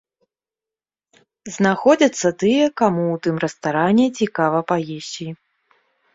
Знаходзяцца 1.57 2.27
тыя, 2.45 2.65
каму 2.83 3.05
ў 3.05 3.17
тым 3.27 3.35
рэстаране 3.45 4.05
цікава 4.23 4.59
паесці. 4.75 5.27